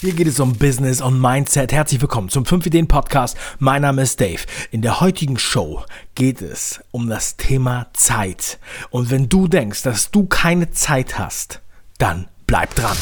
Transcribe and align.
Hier 0.00 0.12
geht 0.12 0.28
es 0.28 0.38
um 0.38 0.52
Business 0.52 1.00
und 1.00 1.20
Mindset. 1.20 1.72
Herzlich 1.72 2.00
willkommen 2.00 2.28
zum 2.28 2.44
5 2.44 2.66
Ideen 2.66 2.86
Podcast. 2.86 3.36
Mein 3.58 3.82
Name 3.82 4.02
ist 4.02 4.20
Dave. 4.20 4.42
In 4.70 4.80
der 4.80 5.00
heutigen 5.00 5.40
Show 5.40 5.82
geht 6.14 6.40
es 6.40 6.80
um 6.92 7.08
das 7.08 7.36
Thema 7.36 7.88
Zeit. 7.94 8.60
Und 8.90 9.10
wenn 9.10 9.28
du 9.28 9.48
denkst, 9.48 9.82
dass 9.82 10.12
du 10.12 10.26
keine 10.26 10.70
Zeit 10.70 11.18
hast, 11.18 11.62
dann 11.98 12.28
bleib 12.46 12.76
dran. 12.76 12.96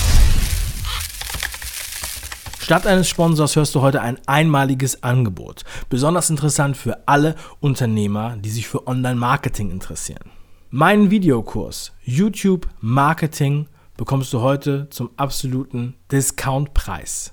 Statt 2.60 2.86
eines 2.86 3.10
Sponsors 3.10 3.56
hörst 3.56 3.74
du 3.74 3.82
heute 3.82 4.00
ein 4.00 4.16
einmaliges 4.24 5.02
Angebot. 5.02 5.64
Besonders 5.90 6.30
interessant 6.30 6.78
für 6.78 7.06
alle 7.06 7.34
Unternehmer, 7.60 8.38
die 8.38 8.48
sich 8.48 8.68
für 8.68 8.86
Online-Marketing 8.86 9.70
interessieren. 9.70 10.30
Meinen 10.70 11.10
Videokurs 11.10 11.92
YouTube 12.04 12.66
Marketing 12.80 13.66
bekommst 13.96 14.32
du 14.32 14.40
heute 14.40 14.88
zum 14.90 15.10
absoluten 15.16 15.94
Discountpreis. 16.12 17.32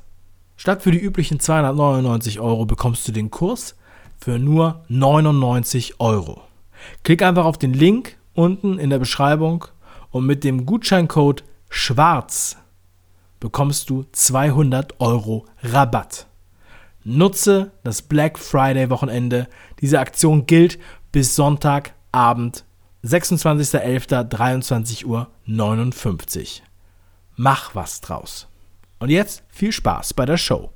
Statt 0.55 0.81
für 0.81 0.91
die 0.91 0.99
üblichen 0.99 1.39
299 1.39 2.39
Euro 2.39 2.65
bekommst 2.65 3.07
du 3.07 3.11
den 3.11 3.31
Kurs 3.31 3.75
für 4.17 4.39
nur 4.39 4.83
99 4.87 5.99
Euro. 5.99 6.41
Klick 7.03 7.21
einfach 7.21 7.45
auf 7.45 7.57
den 7.57 7.73
Link 7.73 8.17
unten 8.33 8.79
in 8.79 8.89
der 8.89 8.99
Beschreibung 8.99 9.65
und 10.11 10.25
mit 10.25 10.43
dem 10.43 10.65
Gutscheincode 10.65 11.43
SCHWARZ 11.69 12.57
bekommst 13.39 13.89
du 13.89 14.05
200 14.11 15.01
Euro 15.01 15.45
Rabatt. 15.63 16.27
Nutze 17.03 17.71
das 17.83 18.01
Black 18.01 18.39
Friday 18.39 18.89
Wochenende. 18.89 19.47
Diese 19.81 19.99
Aktion 19.99 20.45
gilt 20.45 20.79
bis 21.11 21.35
Sonntagabend 21.35 22.63
26.11.23 23.05 25.03
Uhr 25.03 25.27
59. 25.45 26.63
Mach 27.35 27.75
was 27.75 27.99
draus. 27.99 28.47
Und 28.97 29.09
jetzt 29.09 29.43
viel 29.49 29.73
Spaß 29.73 30.13
bei 30.13 30.25
der 30.25 30.37
Show. 30.37 30.71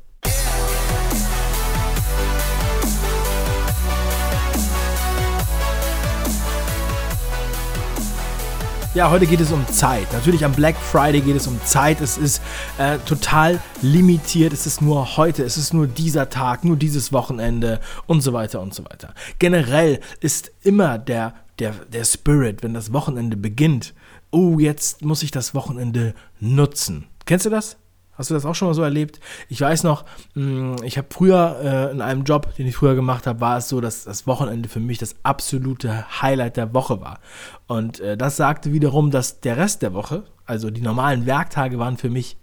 Ja, 8.94 9.10
heute 9.10 9.26
geht 9.26 9.40
es 9.40 9.54
um 9.54 9.66
Zeit. 9.68 10.12
Natürlich 10.12 10.44
am 10.44 10.52
Black 10.52 10.76
Friday 10.76 11.22
geht 11.22 11.38
es 11.38 11.48
um 11.48 11.64
Zeit. 11.64 12.02
Es 12.02 12.18
ist 12.18 12.42
äh, 12.78 12.98
total 13.06 13.62
limitiert. 13.82 14.52
Es 14.52 14.66
ist 14.66 14.82
nur 14.82 15.16
heute. 15.16 15.44
Es 15.44 15.56
ist 15.56 15.74
nur 15.74 15.88
dieser 15.88 16.30
Tag, 16.30 16.66
nur 16.66 16.76
dieses 16.76 17.14
Wochenende 17.14 17.80
und 18.06 18.20
so 18.20 18.34
weiter 18.34 18.60
und 18.60 18.74
so 18.74 18.84
weiter. 18.84 19.14
Generell 19.40 20.02
ist 20.20 20.52
immer 20.64 20.98
der 20.98 21.36
der, 21.60 21.74
der 21.92 22.06
Spirit, 22.06 22.64
wenn 22.64 22.74
das 22.74 22.94
Wochenende 22.94 23.38
beginnt. 23.38 23.94
Oh, 24.32 24.60
jetzt 24.60 25.04
muss 25.04 25.24
ich 25.24 25.32
das 25.32 25.54
Wochenende 25.56 26.14
nutzen. 26.40 27.08
Kennst 27.26 27.46
du 27.46 27.50
das? 27.50 27.78
Hast 28.18 28.32
du 28.32 28.34
das 28.34 28.46
auch 28.46 28.56
schon 28.56 28.68
mal 28.68 28.74
so 28.74 28.82
erlebt? 28.82 29.20
Ich 29.48 29.62
weiß 29.62 29.84
noch, 29.84 30.04
mm, 30.34 30.78
ich 30.84 30.98
habe 30.98 31.08
früher 31.12 31.60
äh, 31.64 31.92
in 31.92 32.02
einem 32.02 32.24
Job, 32.24 32.56
den 32.56 32.66
ich 32.66 32.76
früher 32.76 32.96
gemacht 32.96 33.28
habe, 33.28 33.42
war 33.42 33.58
es 33.58 33.70
so, 33.70 33.80
dass 33.80 34.06
das 34.06 34.26
Wochenende 34.26 34.70
für 34.70 34.80
mich 34.80 34.98
das 34.98 35.16
absolute 35.22 36.22
Highlight 36.22 36.58
der 36.58 36.74
Woche 36.74 37.00
war. 37.00 37.20
Und 37.68 38.00
äh, 38.00 38.18
das 38.18 38.36
sagte 38.38 38.74
wiederum, 38.74 39.12
dass 39.12 39.40
der 39.42 39.58
Rest 39.58 39.84
der 39.84 39.94
Woche, 39.94 40.24
also 40.46 40.72
die 40.72 40.82
normalen 40.82 41.28
Werktage, 41.28 41.78
waren 41.78 41.98
für 41.98 42.10
mich 42.10 42.38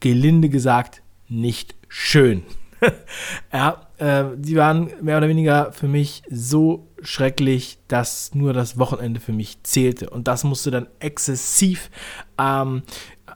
gelinde 0.00 0.48
gesagt 0.48 1.02
nicht 1.28 1.74
schön. 1.88 2.44
ja, 3.52 3.82
äh, 3.98 4.24
die 4.36 4.56
waren 4.56 4.90
mehr 5.02 5.18
oder 5.18 5.28
weniger 5.28 5.72
für 5.72 5.88
mich 5.88 6.22
so 6.30 6.87
schrecklich, 7.02 7.78
dass 7.88 8.34
nur 8.34 8.52
das 8.52 8.78
Wochenende 8.78 9.20
für 9.20 9.32
mich 9.32 9.62
zählte. 9.62 10.10
Und 10.10 10.28
das 10.28 10.44
musste 10.44 10.70
dann 10.70 10.86
exzessiv 11.00 11.90
ähm, 12.38 12.82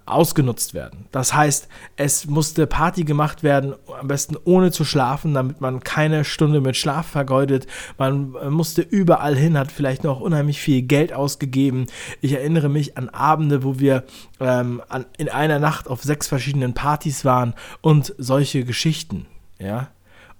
ausgenutzt 0.07 0.75
werden. 0.75 1.07
Das 1.13 1.33
heißt, 1.33 1.69
es 1.97 2.27
musste 2.27 2.67
Party 2.67 3.05
gemacht 3.05 3.43
werden, 3.43 3.75
am 4.01 4.09
besten 4.09 4.37
ohne 4.45 4.73
zu 4.73 4.85
schlafen, 4.85 5.35
damit 5.35 5.61
man 5.61 5.81
keine 5.81 6.25
Stunde 6.25 6.61
mit 6.61 6.77
Schlaf 6.77 7.07
vergeudet. 7.07 7.67
Man 7.99 8.35
äh, 8.35 8.51
musste 8.51 8.83
überall 8.83 9.37
hin, 9.37 9.57
hat 9.59 9.71
vielleicht 9.71 10.05
noch 10.05 10.21
unheimlich 10.21 10.61
viel 10.61 10.83
Geld 10.83 11.13
ausgegeben. 11.13 11.87
Ich 12.21 12.33
erinnere 12.33 12.69
mich 12.69 12.99
an 12.99 13.09
Abende, 13.09 13.63
wo 13.63 13.79
wir 13.79 14.05
ähm, 14.41 14.83
an, 14.89 15.07
in 15.19 15.29
einer 15.29 15.59
Nacht 15.59 15.89
auf 15.89 16.03
sechs 16.03 16.27
verschiedenen 16.27 16.75
Partys 16.75 17.25
waren 17.25 17.55
und 17.81 18.15
solche 18.19 18.65
Geschichten. 18.65 19.27
Ja, 19.59 19.89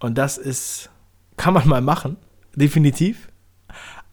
und 0.01 0.19
das 0.19 0.37
ist, 0.39 0.91
kann 1.37 1.55
man 1.55 1.69
mal 1.69 1.81
machen, 1.81 2.17
definitiv. 2.55 3.29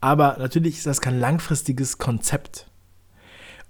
Aber 0.01 0.37
natürlich 0.39 0.77
ist 0.77 0.85
das 0.85 1.01
kein 1.01 1.19
langfristiges 1.19 1.97
Konzept. 1.97 2.67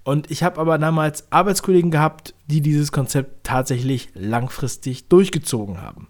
Und 0.03 0.31
ich 0.31 0.43
habe 0.43 0.59
aber 0.59 0.77
damals 0.77 1.31
Arbeitskollegen 1.31 1.91
gehabt, 1.91 2.33
die 2.47 2.61
dieses 2.61 2.91
Konzept 2.91 3.43
tatsächlich 3.43 4.09
langfristig 4.13 5.07
durchgezogen 5.07 5.81
haben. 5.81 6.07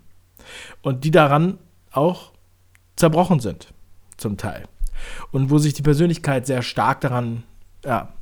Und 0.82 1.04
die 1.04 1.12
daran 1.12 1.58
auch 1.92 2.34
zerbrochen 2.96 3.40
sind, 3.40 3.74
zum 4.18 4.38
Teil. 4.38 4.66
Und 5.32 5.50
wo 5.50 5.58
sich 5.58 5.74
die 5.74 5.82
Persönlichkeit 5.82 6.46
sehr 6.46 6.62
stark 6.62 7.02
daran 7.02 7.44
ja, 7.84 8.14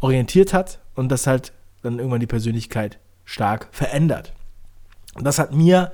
orientiert 0.00 0.52
hat 0.52 0.80
und 0.94 1.08
das 1.10 1.26
halt 1.26 1.52
dann 1.82 1.98
irgendwann 1.98 2.20
die 2.20 2.26
Persönlichkeit 2.26 2.98
stark 3.24 3.68
verändert. 3.72 4.32
Und 5.14 5.24
das 5.24 5.38
hat 5.38 5.52
mir 5.52 5.92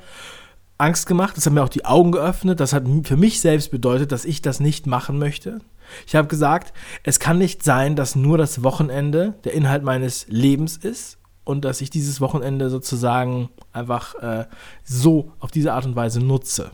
Angst 0.79 1.07
gemacht, 1.07 1.37
das 1.37 1.47
hat 1.47 1.53
mir 1.53 1.63
auch 1.63 1.69
die 1.69 1.85
Augen 1.85 2.13
geöffnet, 2.13 2.59
das 2.61 2.73
hat 2.73 2.85
für 3.05 3.17
mich 3.17 3.41
selbst 3.41 3.71
bedeutet, 3.71 4.11
dass 4.11 4.25
ich 4.25 4.43
das 4.43 4.61
nicht 4.61 4.87
machen 4.87 5.19
möchte. 5.19 5.61
Ich 6.07 6.17
habe 6.17 6.29
gesagt, 6.29 6.73
es 7.03 7.21
kann 7.21 7.39
nicht 7.39 7.63
sein, 7.63 7.95
dass 7.95 8.17
nur 8.17 8.39
das 8.39 8.63
Wochenende 8.63 9.35
der 9.45 9.53
Inhalt 9.53 9.85
meines 9.85 10.27
Lebens 10.29 10.77
ist 10.77 11.19
und 11.45 11.65
dass 11.65 11.81
ich 11.81 11.91
dieses 11.91 12.21
Wochenende 12.21 12.71
sozusagen 12.71 13.51
einfach 13.73 14.15
äh, 14.17 14.47
so 14.83 15.33
auf 15.39 15.51
diese 15.51 15.73
Art 15.75 15.85
und 15.85 15.95
Weise 15.95 16.21
nutze. 16.21 16.73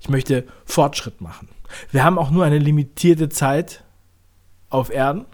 Ich 0.00 0.08
möchte 0.08 0.44
Fortschritt 0.64 1.20
machen. 1.20 1.48
Wir 1.90 2.04
haben 2.04 2.18
auch 2.18 2.30
nur 2.30 2.44
eine 2.44 2.58
limitierte 2.58 3.28
Zeit 3.28 3.84
auf 4.70 4.90
Erden. 4.90 5.26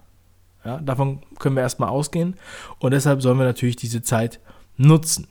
Ja, 0.65 0.79
davon 0.79 1.21
können 1.39 1.57
wir 1.57 1.63
erstmal 1.63 1.91
ausgehen. 1.91 2.37
Und 2.79 2.93
deshalb 2.93 3.21
sollen 3.23 3.39
wir 3.39 3.45
natürlich 3.45 3.77
diese 3.77 4.03
Zeit 4.03 4.41
nutzen. 4.77 5.29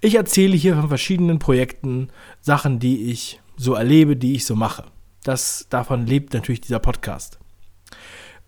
Ich 0.00 0.14
erzähle 0.14 0.56
hier 0.56 0.74
von 0.74 0.88
verschiedenen 0.88 1.38
Projekten, 1.38 2.08
Sachen, 2.40 2.78
die 2.78 3.10
ich 3.10 3.40
so 3.56 3.74
erlebe, 3.74 4.16
die 4.16 4.34
ich 4.34 4.46
so 4.46 4.56
mache. 4.56 4.84
Das, 5.22 5.66
davon 5.70 6.06
lebt 6.06 6.34
natürlich 6.34 6.60
dieser 6.60 6.78
Podcast. 6.78 7.38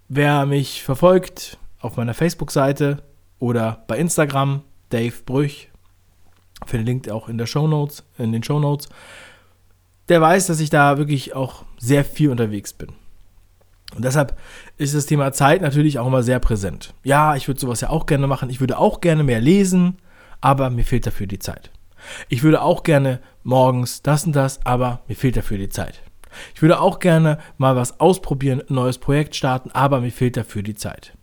Wer 0.08 0.46
mich 0.46 0.82
verfolgt 0.82 1.58
auf 1.80 1.96
meiner 1.96 2.14
Facebook-Seite 2.14 3.02
oder 3.38 3.84
bei 3.86 3.98
Instagram, 3.98 4.62
Dave 4.90 5.14
Brüch, 5.24 5.68
verlinkt 6.64 7.10
auch 7.10 7.28
in 7.28 7.38
der 7.38 7.46
Show 7.46 7.66
in 8.18 8.32
den 8.32 8.42
Show 8.42 8.58
Notes, 8.58 8.88
der 10.08 10.20
weiß, 10.20 10.46
dass 10.46 10.60
ich 10.60 10.70
da 10.70 10.98
wirklich 10.98 11.34
auch 11.34 11.64
sehr 11.78 12.04
viel 12.04 12.30
unterwegs 12.30 12.72
bin. 12.72 12.90
Und 13.94 14.04
deshalb 14.04 14.36
ist 14.76 14.94
das 14.94 15.06
Thema 15.06 15.32
Zeit 15.32 15.62
natürlich 15.62 15.98
auch 15.98 16.06
immer 16.06 16.22
sehr 16.22 16.38
präsent. 16.38 16.94
Ja, 17.02 17.36
ich 17.36 17.48
würde 17.48 17.60
sowas 17.60 17.80
ja 17.80 17.90
auch 17.90 18.06
gerne 18.06 18.26
machen. 18.26 18.50
Ich 18.50 18.60
würde 18.60 18.78
auch 18.78 19.00
gerne 19.00 19.22
mehr 19.22 19.40
lesen 19.40 19.96
aber 20.40 20.70
mir 20.70 20.84
fehlt 20.84 21.06
dafür 21.06 21.26
die 21.26 21.38
Zeit. 21.38 21.70
Ich 22.28 22.42
würde 22.42 22.62
auch 22.62 22.82
gerne 22.82 23.20
morgens 23.42 24.02
das 24.02 24.26
und 24.26 24.34
das, 24.34 24.64
aber 24.64 25.00
mir 25.08 25.16
fehlt 25.16 25.36
dafür 25.36 25.58
die 25.58 25.68
Zeit. 25.68 26.02
Ich 26.54 26.62
würde 26.62 26.80
auch 26.80 26.98
gerne 26.98 27.38
mal 27.58 27.76
was 27.76 28.00
ausprobieren, 28.00 28.60
ein 28.68 28.74
neues 28.74 28.98
Projekt 28.98 29.34
starten, 29.36 29.70
aber 29.72 30.00
mir 30.00 30.12
fehlt 30.12 30.36
dafür 30.36 30.62
die 30.62 30.74
Zeit. 30.74 31.16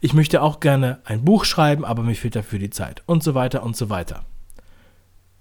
Ich 0.00 0.14
möchte 0.14 0.42
auch 0.42 0.60
gerne 0.60 1.00
ein 1.04 1.24
Buch 1.24 1.44
schreiben, 1.44 1.84
aber 1.84 2.02
mir 2.02 2.14
fehlt 2.14 2.36
dafür 2.36 2.58
die 2.58 2.70
Zeit 2.70 3.02
und 3.06 3.22
so 3.22 3.34
weiter 3.34 3.62
und 3.62 3.76
so 3.76 3.90
weiter. 3.90 4.24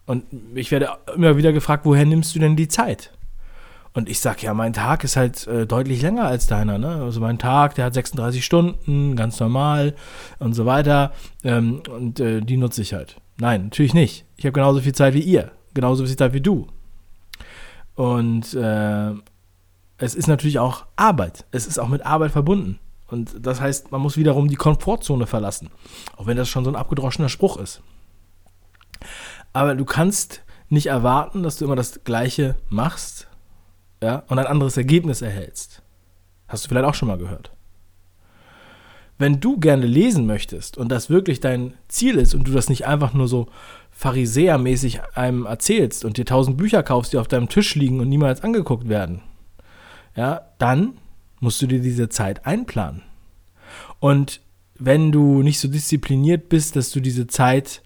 Und 0.05 0.25
ich 0.55 0.71
werde 0.71 0.89
immer 1.15 1.37
wieder 1.37 1.53
gefragt, 1.53 1.85
woher 1.85 2.05
nimmst 2.05 2.35
du 2.35 2.39
denn 2.39 2.55
die 2.55 2.67
Zeit? 2.67 3.11
Und 3.93 4.09
ich 4.09 4.19
sage, 4.19 4.41
ja, 4.41 4.53
mein 4.55 4.73
Tag 4.73 5.03
ist 5.03 5.15
halt 5.15 5.45
äh, 5.45 5.67
deutlich 5.67 6.01
länger 6.01 6.25
als 6.25 6.47
deiner. 6.47 6.79
Ne? 6.79 7.03
Also 7.03 7.19
mein 7.19 7.37
Tag, 7.37 7.75
der 7.75 7.85
hat 7.85 7.93
36 7.93 8.43
Stunden, 8.43 9.15
ganz 9.15 9.39
normal 9.39 9.93
und 10.39 10.53
so 10.53 10.65
weiter. 10.65 11.13
Ähm, 11.43 11.83
und 11.91 12.19
äh, 12.19 12.41
die 12.41 12.57
nutze 12.57 12.81
ich 12.81 12.93
halt. 12.93 13.21
Nein, 13.37 13.65
natürlich 13.65 13.93
nicht. 13.93 14.25
Ich 14.35 14.45
habe 14.45 14.53
genauso 14.53 14.81
viel 14.81 14.95
Zeit 14.95 15.13
wie 15.13 15.21
ihr. 15.21 15.51
Genauso 15.75 16.05
viel 16.05 16.15
Zeit 16.15 16.33
wie 16.33 16.41
du. 16.41 16.67
Und 17.93 18.55
äh, 18.55 19.11
es 19.97 20.15
ist 20.15 20.27
natürlich 20.27 20.57
auch 20.57 20.85
Arbeit. 20.95 21.45
Es 21.51 21.67
ist 21.67 21.77
auch 21.77 21.87
mit 21.87 22.03
Arbeit 22.03 22.31
verbunden. 22.31 22.79
Und 23.07 23.45
das 23.45 23.61
heißt, 23.61 23.91
man 23.91 24.01
muss 24.01 24.17
wiederum 24.17 24.47
die 24.47 24.55
Komfortzone 24.55 25.27
verlassen. 25.27 25.69
Auch 26.17 26.25
wenn 26.25 26.37
das 26.37 26.49
schon 26.49 26.63
so 26.63 26.71
ein 26.71 26.75
abgedroschener 26.75 27.29
Spruch 27.29 27.57
ist. 27.57 27.83
Aber 29.53 29.75
du 29.75 29.85
kannst 29.85 30.41
nicht 30.69 30.87
erwarten, 30.87 31.43
dass 31.43 31.57
du 31.57 31.65
immer 31.65 31.75
das 31.75 32.03
Gleiche 32.03 32.55
machst 32.69 33.27
ja, 34.03 34.23
und 34.27 34.37
ein 34.37 34.47
anderes 34.47 34.75
Ergebnis 34.75 35.21
erhältst. 35.21 35.81
Hast 36.49 36.65
du 36.65 36.69
vielleicht 36.69 36.85
auch 36.85 36.93
schon 36.93 37.07
mal 37.07 37.17
gehört. 37.17 37.53
Wenn 39.17 39.39
du 39.39 39.57
gerne 39.57 39.85
lesen 39.85 40.25
möchtest 40.25 40.77
und 40.77 40.89
das 40.89 41.09
wirklich 41.09 41.39
dein 41.39 41.75
Ziel 41.87 42.17
ist 42.17 42.35
und 42.35 42.45
du 42.45 42.51
das 42.51 42.67
nicht 42.67 42.85
einfach 42.85 43.13
nur 43.13 43.29
so 43.29 43.47
Pharisäermäßig 43.91 45.01
einem 45.15 45.45
erzählst 45.45 46.03
und 46.03 46.17
dir 46.17 46.25
tausend 46.25 46.57
Bücher 46.57 46.83
kaufst, 46.83 47.13
die 47.13 47.17
auf 47.17 47.29
deinem 47.29 47.47
Tisch 47.47 47.75
liegen 47.75 48.01
und 48.01 48.09
niemals 48.09 48.43
angeguckt 48.43 48.89
werden, 48.89 49.21
ja, 50.17 50.41
dann 50.57 50.97
musst 51.39 51.61
du 51.61 51.67
dir 51.67 51.79
diese 51.79 52.09
Zeit 52.09 52.45
einplanen. 52.45 53.03
Und 54.01 54.41
wenn 54.75 55.13
du 55.13 55.43
nicht 55.43 55.59
so 55.59 55.69
diszipliniert 55.69 56.49
bist, 56.49 56.75
dass 56.75 56.91
du 56.91 56.99
diese 56.99 57.27
Zeit 57.27 57.81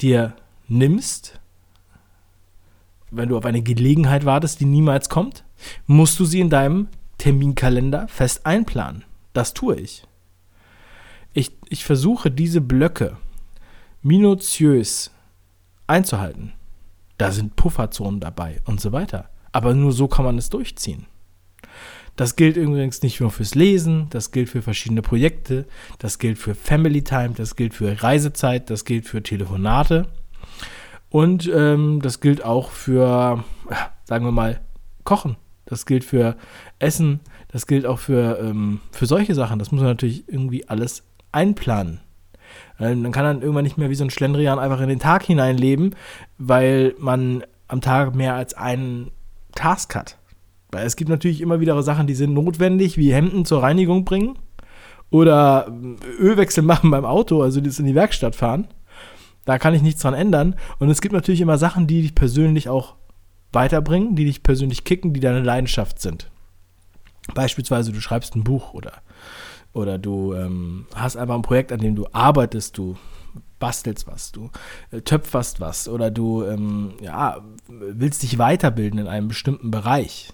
dir 0.00 0.34
nimmst, 0.66 1.37
wenn 3.10 3.28
du 3.28 3.36
auf 3.36 3.44
eine 3.44 3.62
Gelegenheit 3.62 4.24
wartest, 4.24 4.60
die 4.60 4.64
niemals 4.64 5.08
kommt, 5.08 5.44
musst 5.86 6.18
du 6.18 6.24
sie 6.24 6.40
in 6.40 6.50
deinem 6.50 6.88
Terminkalender 7.18 8.06
fest 8.08 8.46
einplanen. 8.46 9.04
Das 9.32 9.54
tue 9.54 9.76
ich. 9.76 10.04
Ich, 11.32 11.52
ich 11.68 11.84
versuche 11.84 12.30
diese 12.30 12.60
Blöcke 12.60 13.16
minutiös 14.02 15.10
einzuhalten. 15.86 16.52
Da 17.18 17.32
sind 17.32 17.56
Pufferzonen 17.56 18.20
dabei 18.20 18.60
und 18.64 18.80
so 18.80 18.92
weiter. 18.92 19.28
Aber 19.52 19.74
nur 19.74 19.92
so 19.92 20.08
kann 20.08 20.24
man 20.24 20.38
es 20.38 20.50
durchziehen. 20.50 21.06
Das 22.16 22.34
gilt 22.34 22.56
übrigens 22.56 23.02
nicht 23.02 23.20
nur 23.20 23.30
fürs 23.30 23.54
Lesen, 23.54 24.08
das 24.10 24.32
gilt 24.32 24.48
für 24.48 24.62
verschiedene 24.62 25.02
Projekte, 25.02 25.66
das 25.98 26.18
gilt 26.18 26.38
für 26.38 26.54
Family 26.54 27.02
Time, 27.02 27.30
das 27.36 27.54
gilt 27.54 27.74
für 27.74 28.02
Reisezeit, 28.02 28.70
das 28.70 28.84
gilt 28.84 29.06
für 29.06 29.22
Telefonate 29.22 30.08
und 31.10 31.50
ähm, 31.54 32.00
das 32.02 32.20
gilt 32.20 32.44
auch 32.44 32.70
für, 32.70 33.44
sagen 34.04 34.24
wir 34.24 34.32
mal, 34.32 34.60
Kochen. 35.04 35.36
Das 35.64 35.84
gilt 35.84 36.04
für 36.04 36.36
Essen, 36.78 37.20
das 37.48 37.66
gilt 37.66 37.84
auch 37.84 37.98
für, 37.98 38.38
ähm, 38.40 38.80
für 38.90 39.06
solche 39.06 39.34
Sachen. 39.34 39.58
Das 39.58 39.70
muss 39.70 39.80
man 39.80 39.90
natürlich 39.90 40.26
irgendwie 40.26 40.66
alles 40.68 41.02
einplanen. 41.30 42.00
Man 42.78 43.12
kann 43.12 43.24
dann 43.24 43.42
irgendwann 43.42 43.64
nicht 43.64 43.76
mehr 43.76 43.90
wie 43.90 43.94
so 43.94 44.04
ein 44.04 44.10
Schlendrian 44.10 44.58
einfach 44.58 44.80
in 44.80 44.88
den 44.88 44.98
Tag 44.98 45.24
hineinleben, 45.24 45.94
weil 46.38 46.94
man 46.98 47.44
am 47.66 47.80
Tag 47.80 48.14
mehr 48.14 48.34
als 48.34 48.54
einen 48.54 49.10
Task 49.54 49.94
hat. 49.94 50.16
Weil 50.70 50.86
es 50.86 50.96
gibt 50.96 51.10
natürlich 51.10 51.40
immer 51.40 51.60
wieder 51.60 51.80
Sachen, 51.82 52.06
die 52.06 52.14
sind 52.14 52.34
notwendig, 52.34 52.96
wie 52.96 53.12
Hemden 53.12 53.44
zur 53.44 53.62
Reinigung 53.62 54.04
bringen 54.04 54.38
oder 55.10 55.66
äh, 55.68 56.22
Ölwechsel 56.22 56.62
machen 56.62 56.90
beim 56.90 57.04
Auto, 57.04 57.42
also 57.42 57.60
das 57.60 57.78
in 57.78 57.86
die 57.86 57.94
Werkstatt 57.94 58.36
fahren. 58.36 58.68
Da 59.48 59.58
kann 59.58 59.72
ich 59.72 59.80
nichts 59.80 60.02
dran 60.02 60.12
ändern. 60.12 60.56
Und 60.78 60.90
es 60.90 61.00
gibt 61.00 61.14
natürlich 61.14 61.40
immer 61.40 61.56
Sachen, 61.56 61.86
die 61.86 62.02
dich 62.02 62.14
persönlich 62.14 62.68
auch 62.68 62.96
weiterbringen, 63.50 64.14
die 64.14 64.26
dich 64.26 64.42
persönlich 64.42 64.84
kicken, 64.84 65.14
die 65.14 65.20
deine 65.20 65.40
Leidenschaft 65.40 66.02
sind. 66.02 66.30
Beispielsweise, 67.32 67.90
du 67.90 68.00
schreibst 68.02 68.36
ein 68.36 68.44
Buch 68.44 68.74
oder, 68.74 68.92
oder 69.72 69.96
du 69.96 70.34
ähm, 70.34 70.84
hast 70.94 71.16
einfach 71.16 71.34
ein 71.34 71.40
Projekt, 71.40 71.72
an 71.72 71.80
dem 71.80 71.96
du 71.96 72.06
arbeitest, 72.12 72.76
du 72.76 72.98
bastelst 73.58 74.06
was, 74.06 74.32
du 74.32 74.50
äh, 74.90 75.00
töpferst 75.00 75.62
was 75.62 75.88
oder 75.88 76.10
du 76.10 76.44
ähm, 76.44 76.92
ja, 77.00 77.38
willst 77.68 78.24
dich 78.24 78.36
weiterbilden 78.36 79.00
in 79.00 79.06
einem 79.06 79.28
bestimmten 79.28 79.70
Bereich. 79.70 80.30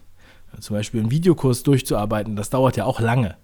Zum 0.59 0.75
Beispiel 0.75 0.99
einen 0.99 1.13
Videokurs 1.13 1.63
durchzuarbeiten, 1.63 2.35
das 2.35 2.51
dauert 2.51 2.77
ja 2.77 2.85
auch 2.85 2.99
lange. 2.99 3.37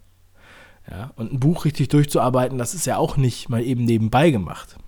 Ja, 0.91 1.13
und 1.15 1.33
ein 1.33 1.39
Buch 1.39 1.65
richtig 1.65 1.91
durchzuarbeiten, 1.91 2.59
das 2.59 2.75
ist 2.75 2.87
ja 2.87 2.97
auch 2.97 3.17
nicht 3.17 3.49
mal 3.49 3.63
eben 3.63 3.85
nebenbei 3.85 4.33
gemacht. 4.33 4.80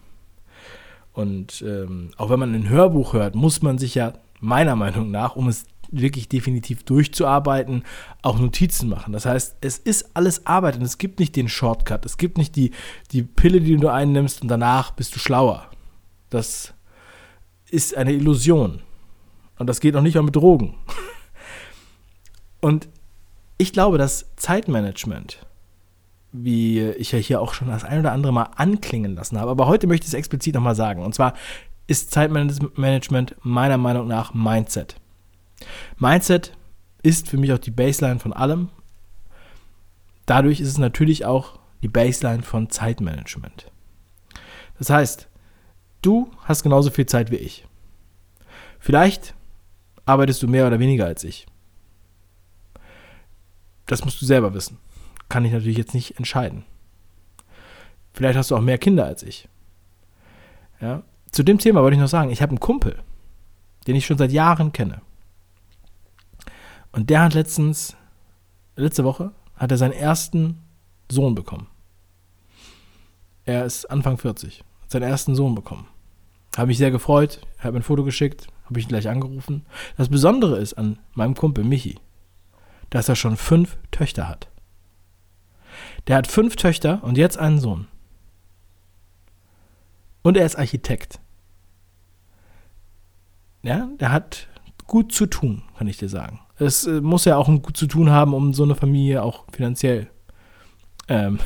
Und 1.12 1.62
ähm, 1.66 2.10
auch 2.16 2.30
wenn 2.30 2.40
man 2.40 2.54
ein 2.54 2.68
Hörbuch 2.68 3.12
hört, 3.12 3.34
muss 3.34 3.62
man 3.62 3.78
sich 3.78 3.94
ja 3.94 4.14
meiner 4.40 4.76
Meinung 4.76 5.10
nach, 5.10 5.36
um 5.36 5.48
es 5.48 5.64
wirklich 5.90 6.28
definitiv 6.28 6.84
durchzuarbeiten, 6.84 7.84
auch 8.22 8.38
Notizen 8.38 8.88
machen. 8.88 9.12
Das 9.12 9.26
heißt, 9.26 9.56
es 9.60 9.78
ist 9.78 10.16
alles 10.16 10.46
Arbeit 10.46 10.76
und 10.76 10.82
es 10.82 10.98
gibt 10.98 11.20
nicht 11.20 11.36
den 11.36 11.48
Shortcut. 11.48 12.06
Es 12.06 12.16
gibt 12.16 12.38
nicht 12.38 12.56
die, 12.56 12.72
die 13.12 13.22
Pille, 13.22 13.60
die 13.60 13.76
du 13.76 13.88
einnimmst 13.88 14.42
und 14.42 14.48
danach 14.48 14.92
bist 14.92 15.14
du 15.14 15.18
schlauer. 15.18 15.68
Das 16.30 16.72
ist 17.70 17.96
eine 17.96 18.12
Illusion. 18.12 18.80
Und 19.58 19.66
das 19.66 19.80
geht 19.80 19.94
auch 19.94 20.02
nicht 20.02 20.14
mal 20.14 20.22
mit 20.22 20.34
Drogen. 20.34 20.74
Und 22.60 22.88
ich 23.58 23.72
glaube, 23.72 23.98
dass 23.98 24.34
Zeitmanagement, 24.36 25.44
wie 26.32 26.80
ich 26.80 27.12
ja 27.12 27.18
hier 27.18 27.40
auch 27.40 27.54
schon 27.54 27.68
das 27.68 27.84
ein 27.84 28.00
oder 28.00 28.12
andere 28.12 28.32
Mal 28.32 28.50
anklingen 28.56 29.14
lassen 29.14 29.38
habe, 29.38 29.50
aber 29.50 29.66
heute 29.66 29.86
möchte 29.86 30.04
ich 30.04 30.08
es 30.08 30.14
explizit 30.14 30.54
nochmal 30.54 30.74
sagen. 30.74 31.02
Und 31.02 31.14
zwar 31.14 31.34
ist 31.86 32.10
Zeitmanagement 32.10 33.36
meiner 33.42 33.76
Meinung 33.76 34.08
nach 34.08 34.32
Mindset. 34.34 34.96
Mindset 35.98 36.56
ist 37.02 37.28
für 37.28 37.36
mich 37.36 37.52
auch 37.52 37.58
die 37.58 37.70
Baseline 37.70 38.18
von 38.18 38.32
allem. 38.32 38.70
Dadurch 40.26 40.60
ist 40.60 40.68
es 40.68 40.78
natürlich 40.78 41.24
auch 41.24 41.58
die 41.82 41.88
Baseline 41.88 42.42
von 42.42 42.70
Zeitmanagement. 42.70 43.70
Das 44.78 44.88
heißt, 44.88 45.28
du 46.00 46.30
hast 46.44 46.62
genauso 46.62 46.90
viel 46.90 47.06
Zeit 47.06 47.30
wie 47.30 47.36
ich. 47.36 47.66
Vielleicht 48.78 49.34
arbeitest 50.06 50.42
du 50.42 50.48
mehr 50.48 50.66
oder 50.66 50.78
weniger 50.78 51.06
als 51.06 51.24
ich. 51.24 51.46
Das 53.86 54.04
musst 54.04 54.20
du 54.22 54.26
selber 54.26 54.54
wissen. 54.54 54.78
Kann 55.28 55.44
ich 55.44 55.52
natürlich 55.52 55.78
jetzt 55.78 55.94
nicht 55.94 56.18
entscheiden. 56.18 56.64
Vielleicht 58.12 58.36
hast 58.36 58.50
du 58.50 58.56
auch 58.56 58.60
mehr 58.60 58.78
Kinder 58.78 59.06
als 59.06 59.22
ich. 59.22 59.48
Ja. 60.80 61.02
Zu 61.30 61.42
dem 61.42 61.58
Thema 61.58 61.82
wollte 61.82 61.94
ich 61.94 62.00
noch 62.00 62.08
sagen, 62.08 62.30
ich 62.30 62.42
habe 62.42 62.50
einen 62.50 62.60
Kumpel, 62.60 62.98
den 63.86 63.96
ich 63.96 64.04
schon 64.04 64.18
seit 64.18 64.32
Jahren 64.32 64.72
kenne. 64.72 65.00
Und 66.92 67.08
der 67.08 67.22
hat 67.22 67.34
letztens, 67.34 67.96
letzte 68.76 69.04
Woche, 69.04 69.32
hat 69.56 69.70
er 69.70 69.78
seinen 69.78 69.92
ersten 69.92 70.58
Sohn 71.10 71.34
bekommen. 71.34 71.68
Er 73.44 73.64
ist 73.64 73.86
Anfang 73.86 74.18
40, 74.18 74.62
hat 74.82 74.90
seinen 74.90 75.04
ersten 75.04 75.34
Sohn 75.34 75.54
bekommen. 75.54 75.88
Habe 76.56 76.66
mich 76.66 76.78
sehr 76.78 76.90
gefreut, 76.90 77.40
habe 77.58 77.72
mir 77.72 77.80
ein 77.80 77.82
Foto 77.82 78.04
geschickt, 78.04 78.48
habe 78.66 78.78
ich 78.78 78.84
ihn 78.84 78.90
gleich 78.90 79.08
angerufen. 79.08 79.64
Das 79.96 80.10
Besondere 80.10 80.58
ist 80.58 80.74
an 80.74 80.98
meinem 81.14 81.34
Kumpel 81.34 81.64
Michi, 81.64 81.98
dass 82.90 83.08
er 83.08 83.16
schon 83.16 83.36
fünf 83.36 83.78
Töchter 83.90 84.28
hat. 84.28 84.48
Der 86.06 86.16
hat 86.16 86.26
fünf 86.26 86.56
Töchter 86.56 87.02
und 87.02 87.16
jetzt 87.16 87.38
einen 87.38 87.60
Sohn. 87.60 87.86
Und 90.22 90.36
er 90.36 90.46
ist 90.46 90.56
Architekt. 90.56 91.20
Ja, 93.62 93.88
der 94.00 94.10
hat 94.10 94.48
gut 94.86 95.12
zu 95.12 95.26
tun, 95.26 95.62
kann 95.76 95.86
ich 95.86 95.96
dir 95.96 96.08
sagen. 96.08 96.40
Es 96.58 96.86
äh, 96.86 97.00
muss 97.00 97.24
ja 97.24 97.36
auch 97.36 97.48
ein 97.48 97.62
gut 97.62 97.76
zu 97.76 97.86
tun 97.86 98.10
haben, 98.10 98.34
um 98.34 98.52
so 98.52 98.62
eine 98.62 98.74
Familie 98.74 99.22
auch 99.22 99.44
finanziell 99.52 100.10
ähm, 101.08 101.38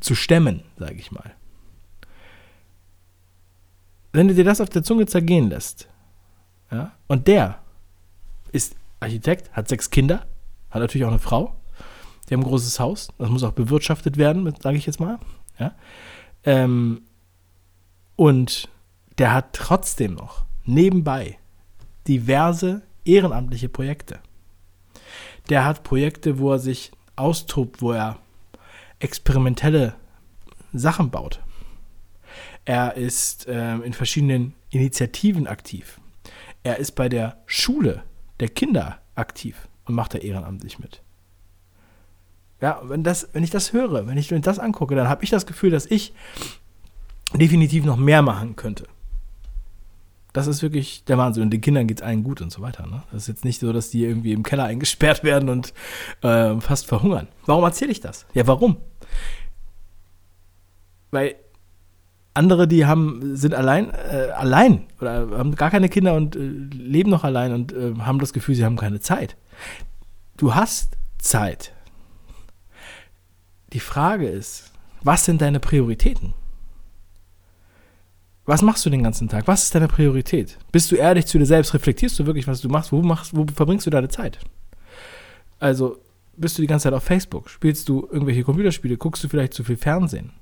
zu 0.00 0.14
stemmen, 0.14 0.62
sage 0.76 0.94
ich 0.94 1.12
mal. 1.12 1.34
Wenn 4.12 4.28
du 4.28 4.34
dir 4.34 4.44
das 4.44 4.60
auf 4.60 4.68
der 4.68 4.82
Zunge 4.82 5.06
zergehen 5.06 5.48
lässt, 5.48 5.88
ja, 6.70 6.92
und 7.06 7.28
der 7.28 7.58
ist 8.52 8.76
Architekt, 9.00 9.52
hat 9.52 9.68
sechs 9.68 9.90
Kinder, 9.90 10.26
hat 10.70 10.80
natürlich 10.80 11.04
auch 11.04 11.10
eine 11.10 11.18
Frau. 11.18 11.56
Die 12.32 12.34
haben 12.34 12.44
ein 12.44 12.48
großes 12.48 12.80
Haus, 12.80 13.08
das 13.18 13.28
muss 13.28 13.42
auch 13.42 13.52
bewirtschaftet 13.52 14.16
werden, 14.16 14.54
sage 14.58 14.78
ich 14.78 14.86
jetzt 14.86 15.00
mal. 15.00 15.18
Ja. 15.58 15.74
Ähm, 16.44 17.02
und 18.16 18.70
der 19.18 19.34
hat 19.34 19.52
trotzdem 19.52 20.14
noch 20.14 20.46
nebenbei 20.64 21.38
diverse 22.08 22.80
ehrenamtliche 23.04 23.68
Projekte. 23.68 24.20
Der 25.50 25.66
hat 25.66 25.84
Projekte, 25.84 26.38
wo 26.38 26.52
er 26.52 26.58
sich 26.58 26.92
austobt, 27.16 27.82
wo 27.82 27.92
er 27.92 28.16
experimentelle 28.98 29.94
Sachen 30.72 31.10
baut. 31.10 31.38
Er 32.64 32.96
ist 32.96 33.46
äh, 33.46 33.74
in 33.74 33.92
verschiedenen 33.92 34.54
Initiativen 34.70 35.46
aktiv. 35.46 36.00
Er 36.62 36.78
ist 36.78 36.92
bei 36.92 37.10
der 37.10 37.42
Schule 37.44 38.04
der 38.40 38.48
Kinder 38.48 39.02
aktiv 39.16 39.68
und 39.84 39.94
macht 39.94 40.14
da 40.14 40.18
ehrenamtlich 40.18 40.78
mit. 40.78 41.02
Ja, 42.62 42.80
wenn, 42.84 43.02
das, 43.02 43.28
wenn 43.32 43.42
ich 43.42 43.50
das 43.50 43.72
höre, 43.72 44.06
wenn 44.06 44.16
ich 44.16 44.30
mir 44.30 44.40
das 44.40 44.60
angucke, 44.60 44.94
dann 44.94 45.08
habe 45.08 45.24
ich 45.24 45.30
das 45.30 45.46
Gefühl, 45.46 45.70
dass 45.70 45.84
ich 45.84 46.14
definitiv 47.34 47.84
noch 47.84 47.96
mehr 47.96 48.22
machen 48.22 48.54
könnte. 48.54 48.86
Das 50.32 50.46
ist 50.46 50.62
wirklich 50.62 51.04
der 51.04 51.18
Wahnsinn. 51.18 51.42
Und 51.42 51.50
den 51.50 51.60
Kindern 51.60 51.88
geht 51.88 51.98
es 51.98 52.06
allen 52.06 52.22
gut 52.22 52.40
und 52.40 52.52
so 52.52 52.62
weiter. 52.62 52.86
Ne? 52.86 53.02
Das 53.10 53.22
ist 53.22 53.28
jetzt 53.28 53.44
nicht 53.44 53.60
so, 53.60 53.72
dass 53.72 53.90
die 53.90 54.04
irgendwie 54.04 54.32
im 54.32 54.44
Keller 54.44 54.64
eingesperrt 54.64 55.24
werden 55.24 55.48
und 55.48 55.74
äh, 56.22 56.58
fast 56.60 56.86
verhungern. 56.86 57.26
Warum 57.46 57.64
erzähle 57.64 57.90
ich 57.90 58.00
das? 58.00 58.26
Ja, 58.32 58.46
warum? 58.46 58.76
Weil 61.10 61.34
andere, 62.32 62.68
die 62.68 62.86
haben, 62.86 63.36
sind 63.36 63.54
allein, 63.54 63.90
äh, 63.90 64.30
allein 64.36 64.84
oder 65.00 65.28
haben 65.36 65.56
gar 65.56 65.70
keine 65.70 65.88
Kinder 65.88 66.14
und 66.14 66.36
äh, 66.36 66.38
leben 66.38 67.10
noch 67.10 67.24
allein 67.24 67.52
und 67.52 67.72
äh, 67.72 67.94
haben 67.98 68.20
das 68.20 68.32
Gefühl, 68.32 68.54
sie 68.54 68.64
haben 68.64 68.76
keine 68.76 69.00
Zeit. 69.00 69.36
Du 70.36 70.54
hast 70.54 70.96
Zeit. 71.18 71.71
Die 73.72 73.80
Frage 73.80 74.28
ist, 74.28 74.72
was 75.02 75.24
sind 75.24 75.40
deine 75.40 75.60
Prioritäten? 75.60 76.34
Was 78.44 78.62
machst 78.62 78.84
du 78.84 78.90
den 78.90 79.02
ganzen 79.02 79.28
Tag? 79.28 79.46
Was 79.46 79.64
ist 79.64 79.74
deine 79.74 79.88
Priorität? 79.88 80.58
Bist 80.72 80.90
du 80.90 80.96
ehrlich 80.96 81.26
zu 81.26 81.38
dir 81.38 81.46
selbst? 81.46 81.74
Reflektierst 81.74 82.18
du 82.18 82.26
wirklich, 82.26 82.46
was 82.48 82.60
du 82.60 82.68
machst? 82.68 82.92
Wo, 82.92 83.00
machst, 83.02 83.36
wo 83.36 83.46
verbringst 83.54 83.86
du 83.86 83.90
deine 83.90 84.08
Zeit? 84.08 84.40
Also, 85.60 85.98
bist 86.36 86.58
du 86.58 86.62
die 86.62 86.68
ganze 86.68 86.84
Zeit 86.84 86.94
auf 86.94 87.04
Facebook? 87.04 87.48
Spielst 87.48 87.88
du 87.88 88.08
irgendwelche 88.10 88.42
Computerspiele? 88.42 88.96
Guckst 88.96 89.22
du 89.22 89.28
vielleicht 89.28 89.54
zu 89.54 89.62
viel 89.62 89.76
Fernsehen? 89.76 90.32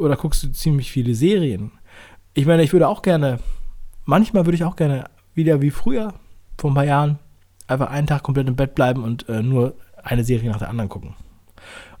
oder 0.00 0.16
guckst 0.16 0.42
du 0.42 0.52
ziemlich 0.52 0.90
viele 0.90 1.14
Serien? 1.14 1.72
Ich 2.34 2.46
meine, 2.46 2.62
ich 2.62 2.72
würde 2.72 2.88
auch 2.88 3.02
gerne, 3.02 3.38
manchmal 4.04 4.46
würde 4.46 4.56
ich 4.56 4.64
auch 4.64 4.76
gerne 4.76 5.04
wieder 5.34 5.60
wie 5.60 5.70
früher, 5.70 6.14
vor 6.58 6.70
ein 6.70 6.74
paar 6.74 6.84
Jahren, 6.84 7.18
einfach 7.66 7.90
einen 7.90 8.06
Tag 8.06 8.22
komplett 8.22 8.48
im 8.48 8.56
Bett 8.56 8.74
bleiben 8.74 9.04
und 9.04 9.28
äh, 9.28 9.42
nur 9.42 9.74
eine 10.02 10.24
Serie 10.24 10.50
nach 10.50 10.58
der 10.58 10.70
anderen 10.70 10.88
gucken. 10.88 11.14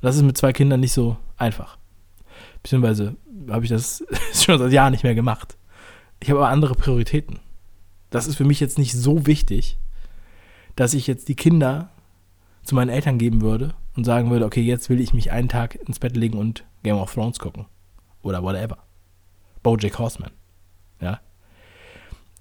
Und 0.00 0.06
das 0.06 0.16
ist 0.16 0.22
mit 0.22 0.38
zwei 0.38 0.52
Kindern 0.52 0.80
nicht 0.80 0.92
so 0.92 1.16
einfach. 1.36 1.76
Beziehungsweise 2.62 3.16
habe 3.48 3.64
ich 3.64 3.70
das 3.70 4.04
schon 4.34 4.58
seit 4.58 4.72
Jahren 4.72 4.92
nicht 4.92 5.04
mehr 5.04 5.14
gemacht. 5.14 5.56
Ich 6.20 6.30
habe 6.30 6.40
aber 6.40 6.48
andere 6.48 6.74
Prioritäten. 6.74 7.40
Das 8.10 8.26
ist 8.26 8.36
für 8.36 8.44
mich 8.44 8.60
jetzt 8.60 8.78
nicht 8.78 8.92
so 8.92 9.26
wichtig, 9.26 9.78
dass 10.76 10.94
ich 10.94 11.06
jetzt 11.06 11.28
die 11.28 11.36
Kinder 11.36 11.90
zu 12.62 12.74
meinen 12.74 12.90
Eltern 12.90 13.18
geben 13.18 13.40
würde 13.40 13.74
und 13.96 14.04
sagen 14.04 14.30
würde, 14.30 14.44
okay, 14.44 14.62
jetzt 14.62 14.90
will 14.90 15.00
ich 15.00 15.12
mich 15.12 15.30
einen 15.32 15.48
Tag 15.48 15.76
ins 15.86 15.98
Bett 15.98 16.16
legen 16.16 16.38
und 16.38 16.64
Game 16.82 16.96
of 16.96 17.12
Thrones 17.12 17.38
gucken. 17.38 17.66
Oder 18.22 18.42
whatever. 18.42 18.78
Bojack 19.62 19.98
Horseman. 19.98 20.30
Ja. 21.00 21.20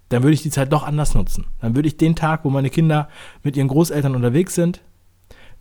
Dann 0.10 0.24
würde 0.24 0.34
ich 0.34 0.42
die 0.42 0.50
Zeit 0.50 0.74
doch 0.74 0.84
anders 0.84 1.14
nutzen. 1.14 1.46
Dann 1.62 1.76
würde 1.76 1.88
ich 1.88 1.98
den 1.98 2.16
Tag, 2.16 2.44
wo 2.44 2.50
meine 2.50 2.70
Kinder 2.70 3.10
mit 3.44 3.56
ihren 3.56 3.68
Großeltern 3.68 4.16
unterwegs 4.16 4.56
sind, 4.56 4.82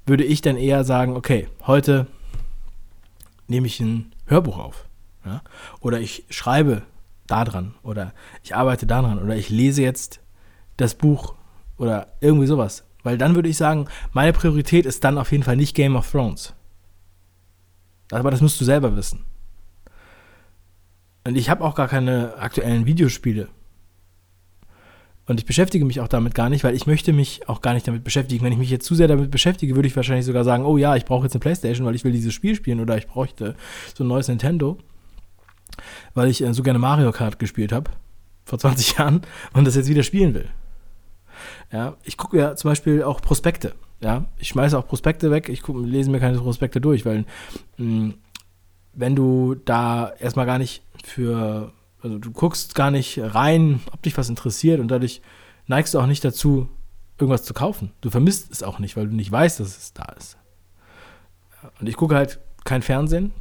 würde 0.08 0.24
ich 0.24 0.40
dann 0.40 0.56
eher 0.56 0.84
sagen, 0.84 1.16
okay, 1.16 1.48
heute 1.66 2.06
nehme 3.46 3.66
ich 3.66 3.80
ein 3.80 4.12
Hörbuch 4.26 4.58
auf. 4.58 4.86
Ja? 5.24 5.42
Oder 5.80 6.00
ich 6.00 6.24
schreibe 6.30 6.82
daran. 7.26 7.74
Oder 7.82 8.12
ich 8.42 8.54
arbeite 8.54 8.86
daran. 8.86 9.22
Oder 9.22 9.36
ich 9.36 9.48
lese 9.48 9.82
jetzt 9.82 10.20
das 10.76 10.94
Buch. 10.94 11.34
Oder 11.76 12.08
irgendwie 12.20 12.46
sowas. 12.46 12.84
Weil 13.02 13.18
dann 13.18 13.34
würde 13.34 13.48
ich 13.48 13.56
sagen, 13.56 13.88
meine 14.12 14.32
Priorität 14.32 14.86
ist 14.86 15.04
dann 15.04 15.18
auf 15.18 15.32
jeden 15.32 15.44
Fall 15.44 15.56
nicht 15.56 15.74
Game 15.74 15.96
of 15.96 16.10
Thrones. 16.10 16.54
Aber 18.10 18.30
das 18.30 18.40
musst 18.40 18.60
du 18.60 18.64
selber 18.64 18.96
wissen. 18.96 19.24
Und 21.24 21.36
ich 21.36 21.50
habe 21.50 21.64
auch 21.64 21.74
gar 21.74 21.88
keine 21.88 22.36
aktuellen 22.38 22.86
Videospiele. 22.86 23.48
Und 25.28 25.38
ich 25.38 25.46
beschäftige 25.46 25.84
mich 25.84 26.00
auch 26.00 26.08
damit 26.08 26.34
gar 26.34 26.48
nicht, 26.48 26.64
weil 26.64 26.74
ich 26.74 26.86
möchte 26.86 27.12
mich 27.12 27.48
auch 27.50 27.60
gar 27.60 27.74
nicht 27.74 27.86
damit 27.86 28.02
beschäftigen. 28.02 28.42
Wenn 28.42 28.52
ich 28.52 28.58
mich 28.58 28.70
jetzt 28.70 28.86
zu 28.86 28.94
sehr 28.94 29.08
damit 29.08 29.30
beschäftige, 29.30 29.76
würde 29.76 29.86
ich 29.86 29.94
wahrscheinlich 29.94 30.24
sogar 30.24 30.42
sagen, 30.42 30.64
oh 30.64 30.78
ja, 30.78 30.96
ich 30.96 31.04
brauche 31.04 31.24
jetzt 31.24 31.34
eine 31.34 31.40
Playstation, 31.40 31.86
weil 31.86 31.94
ich 31.94 32.02
will 32.02 32.12
dieses 32.12 32.32
Spiel 32.32 32.54
spielen 32.54 32.80
oder 32.80 32.96
ich 32.96 33.06
bräuchte 33.06 33.54
so 33.94 34.04
ein 34.04 34.08
neues 34.08 34.28
Nintendo, 34.28 34.78
weil 36.14 36.30
ich 36.30 36.42
äh, 36.42 36.54
so 36.54 36.62
gerne 36.62 36.78
Mario 36.78 37.12
Kart 37.12 37.38
gespielt 37.38 37.72
habe 37.72 37.90
vor 38.46 38.58
20 38.58 38.92
Jahren 38.98 39.20
und 39.52 39.66
das 39.66 39.76
jetzt 39.76 39.90
wieder 39.90 40.02
spielen 40.02 40.32
will. 40.32 40.48
Ja, 41.70 41.96
ich 42.04 42.16
gucke 42.16 42.38
ja 42.38 42.56
zum 42.56 42.70
Beispiel 42.70 43.02
auch 43.02 43.20
Prospekte. 43.20 43.74
Ja, 44.00 44.24
ich 44.38 44.48
schmeiße 44.48 44.78
auch 44.78 44.86
Prospekte 44.86 45.30
weg. 45.30 45.50
Ich 45.50 45.60
guck, 45.60 45.76
lese 45.84 46.10
mir 46.10 46.20
keine 46.20 46.38
Prospekte 46.38 46.80
durch, 46.80 47.04
weil 47.04 47.26
mh, 47.76 47.84
hm, 47.84 48.14
wenn 48.94 49.14
du 49.14 49.56
da 49.56 50.10
erstmal 50.18 50.46
gar 50.46 50.58
nicht 50.58 50.82
für, 51.04 51.70
also 52.02 52.18
du 52.18 52.30
guckst 52.30 52.74
gar 52.74 52.90
nicht 52.90 53.18
rein, 53.20 53.80
ob 53.92 54.02
dich 54.02 54.16
was 54.16 54.28
interessiert 54.28 54.80
und 54.80 54.88
dadurch 54.88 55.20
neigst 55.66 55.94
du 55.94 56.00
auch 56.00 56.06
nicht 56.06 56.24
dazu, 56.24 56.68
irgendwas 57.18 57.44
zu 57.44 57.54
kaufen. 57.54 57.92
Du 58.00 58.10
vermisst 58.10 58.52
es 58.52 58.62
auch 58.62 58.78
nicht, 58.78 58.96
weil 58.96 59.08
du 59.08 59.14
nicht 59.14 59.30
weißt, 59.30 59.60
dass 59.60 59.76
es 59.76 59.92
da 59.92 60.04
ist. 60.16 60.38
Und 61.80 61.88
ich 61.88 61.96
gucke 61.96 62.14
halt 62.14 62.38
kein 62.64 62.82
Fernsehen. 62.82 63.32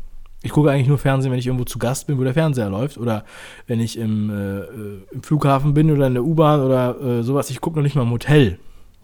Ich 0.42 0.52
gucke 0.52 0.72
eigentlich 0.72 0.88
nur 0.88 0.98
Fernsehen, 0.98 1.32
wenn 1.32 1.40
ich 1.40 1.48
irgendwo 1.48 1.66
zu 1.66 1.80
Gast 1.80 2.08
bin, 2.08 2.18
wo 2.18 2.24
der 2.24 2.34
Fernseher 2.34 2.70
läuft. 2.70 2.98
Oder 2.98 3.26
wenn 3.68 3.80
ich 3.80 3.98
im, 3.98 4.30
äh, 4.30 4.60
äh 4.60 5.02
im 5.12 5.24
Flughafen 5.24 5.74
bin 5.74 5.92
oder 5.92 6.08
in 6.08 6.14
der 6.14 6.24
U-Bahn 6.24 6.62
oder 6.62 7.00
äh, 7.00 7.24
sowas. 7.24 7.50
Ich 7.50 7.62
gucke 7.62 7.78
noch 7.78 7.84
nicht 7.84 7.96
mal 7.96 8.04
im 8.04 8.12
Hotel 8.12 8.60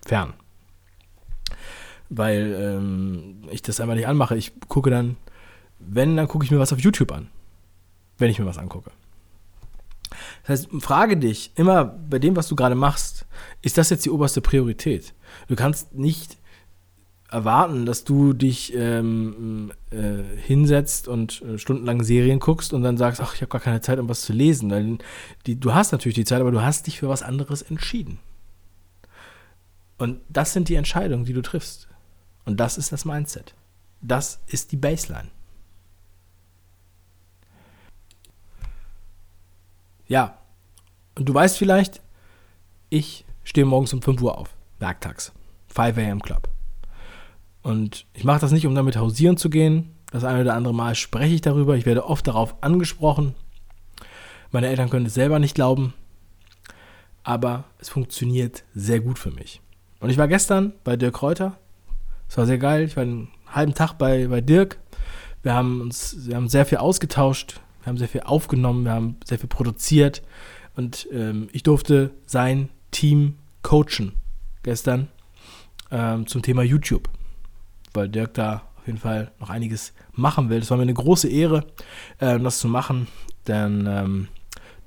fern. 0.05 0.33
Weil 2.09 2.55
ähm, 2.59 3.47
ich 3.51 3.61
das 3.61 3.79
einfach 3.79 3.95
nicht 3.95 4.07
anmache. 4.07 4.35
Ich 4.35 4.53
gucke 4.67 4.89
dann, 4.89 5.17
wenn, 5.79 6.17
dann 6.17 6.27
gucke 6.27 6.45
ich 6.45 6.51
mir 6.51 6.59
was 6.59 6.73
auf 6.73 6.79
YouTube 6.79 7.11
an 7.11 7.29
wenn 8.17 8.29
ich 8.29 8.39
mir 8.39 8.45
was 8.45 8.57
angucke. 8.57 8.91
Das 10.43 10.61
heißt, 10.61 10.69
frage 10.79 11.17
dich 11.17 11.51
immer 11.55 11.85
bei 11.85 12.19
dem, 12.19 12.35
was 12.35 12.47
du 12.47 12.55
gerade 12.55 12.75
machst, 12.75 13.25
ist 13.61 13.77
das 13.77 13.89
jetzt 13.89 14.05
die 14.05 14.09
oberste 14.09 14.41
Priorität? 14.41 15.13
Du 15.47 15.55
kannst 15.55 15.93
nicht 15.95 16.37
erwarten, 17.33 17.85
dass 17.85 18.03
du 18.03 18.33
dich 18.33 18.73
ähm, 18.75 19.71
äh, 19.89 20.21
hinsetzt 20.45 21.07
und 21.07 21.41
äh, 21.41 21.57
stundenlang 21.57 22.03
Serien 22.03 22.39
guckst 22.39 22.73
und 22.73 22.83
dann 22.83 22.97
sagst, 22.97 23.21
ach, 23.21 23.33
ich 23.33 23.41
habe 23.41 23.49
gar 23.49 23.61
keine 23.61 23.81
Zeit, 23.81 23.97
um 23.99 24.07
was 24.07 24.21
zu 24.21 24.33
lesen. 24.33 24.69
Weil 24.69 24.97
die, 25.47 25.59
du 25.59 25.73
hast 25.73 25.93
natürlich 25.93 26.15
die 26.15 26.25
Zeit, 26.25 26.41
aber 26.41 26.51
du 26.51 26.61
hast 26.61 26.85
dich 26.85 26.99
für 26.99 27.09
was 27.09 27.23
anderes 27.23 27.63
entschieden. 27.63 28.19
Und 29.97 30.19
das 30.29 30.53
sind 30.53 30.69
die 30.69 30.75
Entscheidungen, 30.75 31.25
die 31.25 31.33
du 31.33 31.41
triffst. 31.41 31.87
Und 32.45 32.59
das 32.59 32.77
ist 32.77 32.91
das 32.91 33.05
Mindset. 33.05 33.55
Das 34.01 34.41
ist 34.47 34.71
die 34.71 34.77
Baseline. 34.77 35.29
Ja. 40.13 40.37
Und 41.15 41.27
du 41.27 41.33
weißt 41.33 41.57
vielleicht, 41.57 41.99
ich 42.91 43.25
stehe 43.43 43.65
morgens 43.65 43.93
um 43.93 44.01
5 44.03 44.21
Uhr 44.21 44.37
auf, 44.37 44.55
werktags. 44.77 45.31
5 45.69 45.97
a.m. 45.97 46.21
Club. 46.21 46.49
Und 47.63 48.05
ich 48.13 48.23
mache 48.23 48.39
das 48.39 48.51
nicht, 48.51 48.67
um 48.67 48.75
damit 48.75 48.95
hausieren 48.95 49.37
zu 49.37 49.49
gehen. 49.49 49.95
Das 50.11 50.23
eine 50.23 50.41
oder 50.41 50.53
andere 50.53 50.75
Mal 50.75 50.93
spreche 50.93 51.33
ich 51.33 51.41
darüber. 51.41 51.75
Ich 51.77 51.87
werde 51.87 52.05
oft 52.05 52.27
darauf 52.27 52.61
angesprochen. 52.61 53.33
Meine 54.51 54.67
Eltern 54.67 54.91
können 54.91 55.07
es 55.07 55.15
selber 55.15 55.39
nicht 55.39 55.55
glauben. 55.55 55.95
Aber 57.23 57.63
es 57.79 57.89
funktioniert 57.89 58.65
sehr 58.75 58.99
gut 58.99 59.17
für 59.17 59.31
mich. 59.31 59.61
Und 59.99 60.11
ich 60.11 60.19
war 60.19 60.27
gestern 60.27 60.73
bei 60.83 60.95
Dirk 60.95 61.15
Kräuter. 61.15 61.57
Es 62.29 62.37
war 62.37 62.45
sehr 62.45 62.59
geil. 62.59 62.83
Ich 62.83 62.95
war 62.97 63.01
einen 63.01 63.29
halben 63.47 63.73
Tag 63.73 63.93
bei, 63.93 64.27
bei 64.27 64.41
Dirk. 64.41 64.77
Wir 65.41 65.55
haben 65.55 65.81
uns 65.81 66.27
wir 66.27 66.35
haben 66.35 66.49
sehr 66.49 66.67
viel 66.67 66.77
ausgetauscht. 66.77 67.62
Wir 67.83 67.89
haben 67.89 67.97
sehr 67.97 68.07
viel 68.07 68.21
aufgenommen, 68.21 68.85
wir 68.85 68.93
haben 68.93 69.17
sehr 69.25 69.37
viel 69.37 69.49
produziert 69.49 70.23
und 70.75 71.07
ähm, 71.11 71.49
ich 71.51 71.63
durfte 71.63 72.11
sein 72.25 72.69
Team 72.91 73.35
coachen 73.61 74.13
gestern 74.63 75.09
ähm, 75.91 76.25
zum 76.25 76.41
Thema 76.41 76.63
YouTube, 76.63 77.09
weil 77.93 78.07
Dirk 78.07 78.33
da 78.35 78.63
auf 78.77 78.87
jeden 78.87 78.99
Fall 78.99 79.31
noch 79.39 79.49
einiges 79.49 79.93
machen 80.13 80.49
will. 80.49 80.61
Das 80.61 80.69
war 80.69 80.77
mir 80.77 80.83
eine 80.83 80.93
große 80.93 81.27
Ehre, 81.27 81.65
äh, 82.19 82.39
das 82.39 82.59
zu 82.59 82.67
machen, 82.69 83.07
denn 83.47 83.85
ähm, 83.87 84.27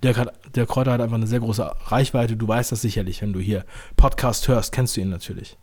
Dirk, 0.02 0.18
hat, 0.18 0.56
Dirk 0.56 0.68
Kräuter 0.68 0.92
hat 0.92 1.00
einfach 1.00 1.16
eine 1.16 1.26
sehr 1.26 1.40
große 1.40 1.70
Reichweite. 1.86 2.36
Du 2.36 2.48
weißt 2.48 2.72
das 2.72 2.80
sicherlich, 2.80 3.22
wenn 3.22 3.32
du 3.32 3.40
hier 3.40 3.64
Podcast 3.96 4.48
hörst, 4.48 4.72
kennst 4.72 4.96
du 4.96 5.00
ihn 5.00 5.10
natürlich. 5.10 5.56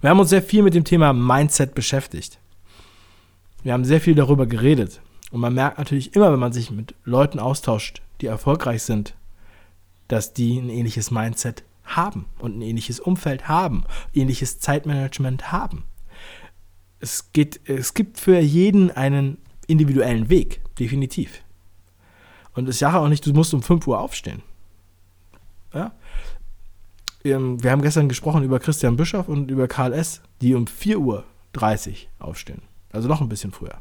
Wir 0.00 0.10
haben 0.10 0.20
uns 0.20 0.30
sehr 0.30 0.42
viel 0.42 0.62
mit 0.62 0.74
dem 0.74 0.84
Thema 0.84 1.12
Mindset 1.12 1.74
beschäftigt. 1.74 2.38
Wir 3.62 3.72
haben 3.72 3.84
sehr 3.84 4.00
viel 4.00 4.14
darüber 4.14 4.46
geredet. 4.46 5.00
Und 5.32 5.40
man 5.40 5.54
merkt 5.54 5.78
natürlich 5.78 6.14
immer, 6.14 6.30
wenn 6.30 6.38
man 6.38 6.52
sich 6.52 6.70
mit 6.70 6.94
Leuten 7.04 7.38
austauscht, 7.40 8.02
die 8.20 8.26
erfolgreich 8.26 8.82
sind, 8.82 9.14
dass 10.06 10.34
die 10.34 10.58
ein 10.58 10.68
ähnliches 10.68 11.10
Mindset 11.10 11.64
haben 11.84 12.26
und 12.38 12.56
ein 12.56 12.62
ähnliches 12.62 13.00
Umfeld 13.00 13.48
haben, 13.48 13.84
ähnliches 14.12 14.60
Zeitmanagement 14.60 15.50
haben. 15.50 15.84
Es, 17.00 17.32
geht, 17.32 17.60
es 17.64 17.94
gibt 17.94 18.20
für 18.20 18.38
jeden 18.38 18.90
einen 18.90 19.38
individuellen 19.66 20.28
Weg, 20.28 20.60
definitiv. 20.78 21.42
Und 22.54 22.68
ich 22.68 22.76
sage 22.76 22.98
auch 22.98 23.08
nicht, 23.08 23.26
du 23.26 23.32
musst 23.32 23.54
um 23.54 23.62
5 23.62 23.86
Uhr 23.86 23.98
aufstehen. 23.98 24.42
Ja? 25.72 25.92
Ähm, 27.24 27.62
wir 27.62 27.70
haben 27.70 27.82
gestern 27.82 28.10
gesprochen 28.10 28.44
über 28.44 28.60
Christian 28.60 28.96
Bischoff 28.96 29.28
und 29.28 29.50
über 29.50 29.66
Karl 29.66 29.94
S., 29.94 30.20
die 30.42 30.54
um 30.54 30.66
4.30 30.66 30.98
Uhr 30.98 31.24
aufstehen. 32.18 32.60
Also 32.92 33.08
noch 33.08 33.22
ein 33.22 33.30
bisschen 33.30 33.52
früher. 33.52 33.80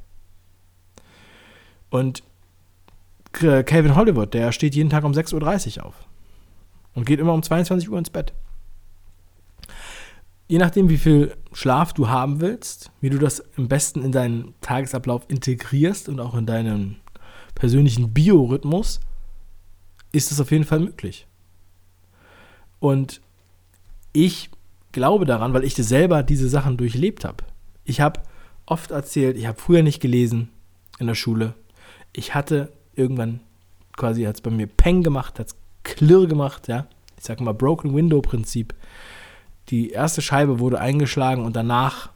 Und 1.91 2.23
Calvin 3.33 3.95
Hollywood, 3.95 4.33
der 4.33 4.51
steht 4.51 4.73
jeden 4.73 4.89
Tag 4.89 5.03
um 5.03 5.11
6.30 5.11 5.77
Uhr 5.77 5.85
auf 5.85 5.95
und 6.95 7.05
geht 7.05 7.19
immer 7.19 7.33
um 7.33 7.43
22 7.43 7.89
Uhr 7.89 7.97
ins 7.97 8.09
Bett. 8.09 8.33
Je 10.47 10.57
nachdem, 10.57 10.89
wie 10.89 10.97
viel 10.97 11.35
Schlaf 11.53 11.93
du 11.93 12.09
haben 12.09 12.41
willst, 12.41 12.91
wie 12.99 13.09
du 13.09 13.17
das 13.17 13.43
am 13.57 13.67
besten 13.67 14.03
in 14.03 14.11
deinen 14.11 14.53
Tagesablauf 14.61 15.23
integrierst 15.29 16.09
und 16.09 16.19
auch 16.19 16.35
in 16.35 16.45
deinen 16.45 16.97
persönlichen 17.55 18.13
Biorhythmus, 18.13 18.99
ist 20.11 20.31
es 20.31 20.41
auf 20.41 20.51
jeden 20.51 20.65
Fall 20.65 20.79
möglich. 20.79 21.27
Und 22.79 23.21
ich 24.13 24.49
glaube 24.91 25.25
daran, 25.25 25.53
weil 25.53 25.63
ich 25.63 25.75
selber 25.75 26.23
diese 26.23 26.49
Sachen 26.49 26.75
durchlebt 26.75 27.23
habe. 27.23 27.45
Ich 27.85 28.01
habe 28.01 28.21
oft 28.65 28.91
erzählt, 28.91 29.37
ich 29.37 29.45
habe 29.45 29.59
früher 29.59 29.83
nicht 29.83 30.01
gelesen 30.01 30.49
in 30.99 31.07
der 31.07 31.15
Schule 31.15 31.53
ich 32.13 32.33
hatte 32.33 32.71
irgendwann 32.95 33.41
quasi, 33.95 34.23
hat 34.23 34.35
es 34.35 34.41
bei 34.41 34.51
mir 34.51 34.67
Peng 34.67 35.03
gemacht, 35.03 35.39
hat 35.39 35.47
es 35.47 35.55
Klirr 35.83 36.27
gemacht, 36.27 36.67
ja. 36.67 36.87
Ich 37.17 37.25
sage 37.25 37.43
mal 37.43 37.53
Broken 37.53 37.95
Window 37.95 38.21
Prinzip. 38.21 38.73
Die 39.69 39.91
erste 39.91 40.21
Scheibe 40.21 40.59
wurde 40.59 40.79
eingeschlagen 40.79 41.45
und 41.45 41.55
danach 41.55 42.09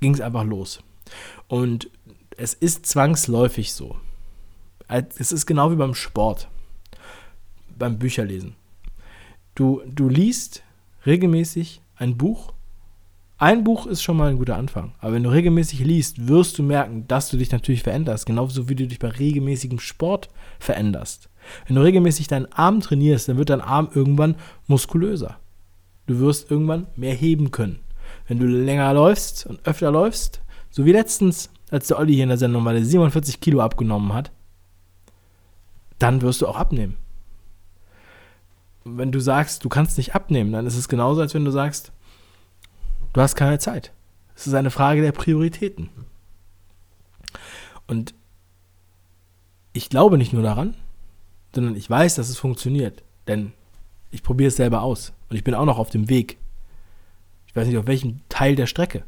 ging 0.00 0.14
es 0.14 0.20
einfach 0.20 0.44
los. 0.44 0.82
Und 1.46 1.90
es 2.36 2.54
ist 2.54 2.86
zwangsläufig 2.86 3.72
so. 3.72 3.96
Es 4.88 5.30
ist 5.30 5.46
genau 5.46 5.70
wie 5.70 5.76
beim 5.76 5.94
Sport, 5.94 6.48
beim 7.78 7.98
Bücherlesen. 7.98 8.56
Du, 9.54 9.82
du 9.86 10.08
liest 10.08 10.62
regelmäßig 11.06 11.80
ein 11.96 12.16
Buch 12.16 12.53
ein 13.36 13.64
Buch 13.64 13.86
ist 13.86 14.02
schon 14.02 14.16
mal 14.16 14.30
ein 14.30 14.38
guter 14.38 14.56
Anfang. 14.56 14.94
Aber 15.00 15.12
wenn 15.12 15.24
du 15.24 15.30
regelmäßig 15.30 15.80
liest, 15.80 16.28
wirst 16.28 16.58
du 16.58 16.62
merken, 16.62 17.06
dass 17.08 17.30
du 17.30 17.36
dich 17.36 17.50
natürlich 17.50 17.82
veränderst. 17.82 18.26
Genauso 18.26 18.68
wie 18.68 18.74
du 18.74 18.86
dich 18.86 18.98
bei 18.98 19.08
regelmäßigem 19.08 19.80
Sport 19.80 20.28
veränderst. 20.60 21.28
Wenn 21.66 21.76
du 21.76 21.82
regelmäßig 21.82 22.28
deinen 22.28 22.50
Arm 22.52 22.80
trainierst, 22.80 23.28
dann 23.28 23.36
wird 23.36 23.50
dein 23.50 23.60
Arm 23.60 23.88
irgendwann 23.92 24.36
muskulöser. 24.66 25.38
Du 26.06 26.20
wirst 26.20 26.50
irgendwann 26.50 26.86
mehr 26.96 27.14
heben 27.14 27.50
können. 27.50 27.80
Wenn 28.28 28.38
du 28.38 28.46
länger 28.46 28.92
läufst 28.94 29.46
und 29.46 29.66
öfter 29.66 29.90
läufst, 29.90 30.40
so 30.70 30.84
wie 30.84 30.92
letztens 30.92 31.50
als 31.70 31.88
der 31.88 31.98
Olli 31.98 32.14
hier 32.14 32.22
in 32.22 32.28
der 32.28 32.38
Sendung, 32.38 32.66
er 32.66 32.84
47 32.84 33.40
Kilo 33.40 33.60
abgenommen 33.60 34.12
hat, 34.12 34.30
dann 35.98 36.22
wirst 36.22 36.40
du 36.40 36.46
auch 36.46 36.56
abnehmen. 36.56 36.96
Wenn 38.84 39.12
du 39.12 39.20
sagst, 39.20 39.64
du 39.64 39.68
kannst 39.68 39.96
nicht 39.96 40.14
abnehmen, 40.14 40.52
dann 40.52 40.66
ist 40.66 40.76
es 40.76 40.88
genauso, 40.88 41.20
als 41.20 41.34
wenn 41.34 41.44
du 41.44 41.50
sagst, 41.50 41.92
du 43.14 43.20
hast 43.20 43.34
keine 43.34 43.58
Zeit. 43.58 43.92
Es 44.36 44.46
ist 44.46 44.54
eine 44.54 44.70
Frage 44.70 45.00
der 45.00 45.12
Prioritäten. 45.12 45.88
Und 47.86 48.14
ich 49.72 49.88
glaube 49.88 50.18
nicht 50.18 50.32
nur 50.32 50.42
daran, 50.42 50.74
sondern 51.54 51.76
ich 51.76 51.88
weiß, 51.88 52.16
dass 52.16 52.28
es 52.28 52.38
funktioniert. 52.38 53.02
Denn 53.26 53.52
ich 54.10 54.22
probiere 54.22 54.48
es 54.48 54.56
selber 54.56 54.82
aus. 54.82 55.12
Und 55.30 55.36
ich 55.36 55.44
bin 55.44 55.54
auch 55.54 55.64
noch 55.64 55.78
auf 55.78 55.90
dem 55.90 56.08
Weg. 56.08 56.38
Ich 57.46 57.56
weiß 57.56 57.66
nicht, 57.66 57.78
auf 57.78 57.86
welchem 57.86 58.20
Teil 58.28 58.56
der 58.56 58.66
Strecke. 58.66 59.04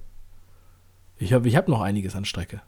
Ich 1.18 1.32
habe 1.32 1.48
ich 1.48 1.56
hab 1.56 1.68
noch 1.68 1.80
einiges 1.80 2.14
an 2.14 2.24
Strecke. 2.24 2.62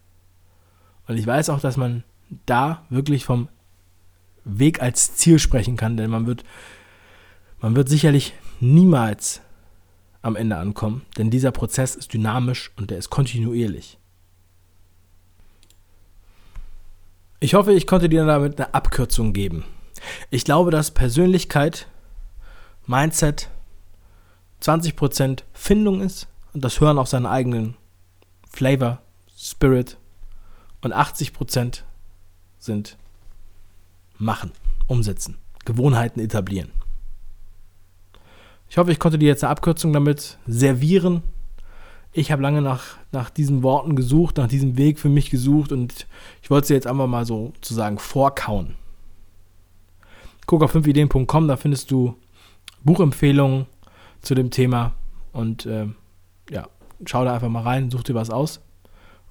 Und 1.06 1.16
ich 1.16 1.26
weiß 1.26 1.50
auch, 1.50 1.60
dass 1.60 1.76
man 1.76 2.04
da 2.46 2.84
wirklich 2.90 3.24
vom 3.24 3.48
Weg 4.44 4.82
als 4.82 5.16
Ziel 5.16 5.38
sprechen 5.38 5.76
kann, 5.76 5.96
denn 5.96 6.10
man 6.10 6.26
wird, 6.26 6.44
man 7.60 7.76
wird 7.76 7.88
sicherlich 7.88 8.34
niemals 8.60 9.40
am 10.22 10.36
Ende 10.36 10.56
ankommen, 10.56 11.02
denn 11.16 11.30
dieser 11.30 11.52
Prozess 11.52 11.94
ist 11.94 12.12
dynamisch 12.12 12.72
und 12.76 12.90
der 12.90 12.98
ist 12.98 13.10
kontinuierlich. 13.10 13.98
Ich 17.40 17.54
hoffe, 17.54 17.72
ich 17.72 17.86
konnte 17.86 18.08
dir 18.08 18.24
damit 18.26 18.60
eine 18.60 18.74
Abkürzung 18.74 19.32
geben. 19.32 19.64
Ich 20.30 20.44
glaube, 20.44 20.70
dass 20.70 20.90
Persönlichkeit, 20.90 21.86
Mindset 22.86 23.48
20% 24.60 25.42
Findung 25.52 26.00
ist 26.00 26.26
und 26.52 26.64
das 26.64 26.80
Hören 26.80 26.98
auf 26.98 27.08
seinen 27.08 27.26
eigenen 27.26 27.76
Flavor, 28.50 29.00
Spirit 29.36 29.98
und 30.80 30.92
80% 30.92 31.82
sind 32.58 32.96
machen, 34.18 34.50
umsetzen, 34.88 35.36
Gewohnheiten 35.64 36.18
etablieren. 36.18 36.72
Ich 38.70 38.76
hoffe, 38.76 38.92
ich 38.92 38.98
konnte 38.98 39.18
dir 39.18 39.26
jetzt 39.26 39.42
eine 39.42 39.50
Abkürzung 39.50 39.92
damit 39.92 40.38
servieren. 40.46 41.22
Ich 42.12 42.32
habe 42.32 42.42
lange 42.42 42.62
nach, 42.62 42.98
nach 43.12 43.30
diesen 43.30 43.62
Worten 43.62 43.96
gesucht, 43.96 44.36
nach 44.36 44.48
diesem 44.48 44.76
Weg 44.76 44.98
für 44.98 45.08
mich 45.08 45.30
gesucht 45.30 45.72
und 45.72 46.06
ich 46.42 46.50
wollte 46.50 46.68
sie 46.68 46.74
jetzt 46.74 46.86
einfach 46.86 47.06
mal 47.06 47.24
so 47.24 47.52
sozusagen 47.56 47.98
vorkauen. 47.98 48.74
Guck 50.46 50.62
auf 50.62 50.74
5ideen.com, 50.74 51.48
da 51.48 51.56
findest 51.56 51.90
du 51.90 52.16
Buchempfehlungen 52.82 53.66
zu 54.22 54.34
dem 54.34 54.50
Thema 54.50 54.92
und 55.32 55.66
äh, 55.66 55.86
ja, 56.50 56.68
schau 57.04 57.24
da 57.24 57.34
einfach 57.34 57.48
mal 57.48 57.62
rein, 57.62 57.90
such 57.90 58.04
dir 58.04 58.14
was 58.14 58.30
aus, 58.30 58.60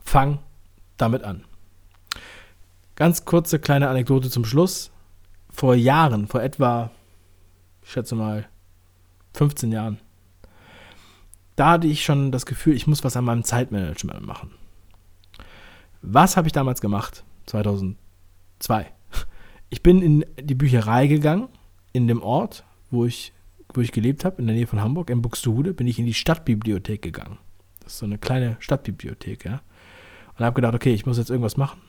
fang 0.03 0.39
damit 0.98 1.24
an. 1.24 1.44
Ganz 2.96 3.25
kurze 3.25 3.60
kleine 3.60 3.89
Anekdote 3.89 4.29
zum 4.29 4.46
Schluss. 4.46 4.91
Vor 5.50 5.75
Jahren, 5.75 6.27
vor 6.27 6.41
etwa, 6.41 6.91
ich 7.84 7.91
schätze 7.91 8.15
mal, 8.15 8.48
15 9.38 9.72
Jahren, 9.72 10.00
da 11.56 11.72
hatte 11.72 11.88
ich 11.88 12.03
schon 12.03 12.32
das 12.32 12.46
Gefühl, 12.46 12.75
ich 12.75 12.88
muss 12.88 13.03
was 13.03 13.17
an 13.17 13.25
meinem 13.25 13.44
Zeitmanagement 13.44 14.25
machen. 14.25 14.51
Was 16.01 16.38
habe 16.38 16.48
ich 16.48 16.53
damals 16.53 16.82
gemacht? 16.82 17.24
2002. 17.48 18.91
Ich 19.70 19.84
bin 19.84 20.01
in 20.01 20.25
die 20.39 20.56
Bücherei 20.56 21.08
gegangen, 21.08 21.50
in 21.94 22.08
dem 22.08 22.22
Ort, 22.22 22.63
wo 22.89 23.06
ich, 23.06 23.34
wo 23.74 23.82
ich 23.82 23.91
gelebt 23.91 24.24
habe, 24.24 24.39
in 24.39 24.48
der 24.48 24.56
Nähe 24.56 24.67
von 24.67 24.82
Hamburg, 24.82 25.10
in 25.10 25.22
Buxtehude, 25.22 25.74
bin 25.74 25.88
ich 25.88 26.00
in 26.00 26.06
die 26.06 26.13
Stadtbibliothek 26.13 27.01
gegangen. 27.01 27.38
Das 27.84 27.94
ist 27.94 28.00
so 28.00 28.06
eine 28.06 28.17
kleine 28.17 28.58
Stadtbibliothek, 28.60 29.46
ja. 29.46 29.62
Und 30.38 30.46
habe 30.46 30.56
gedacht, 30.56 30.75
okay, 30.75 30.94
ich 30.94 31.06
muss 31.06 31.17
jetzt 31.17 31.29
irgendwas 31.29 31.58
machen. 31.58 31.82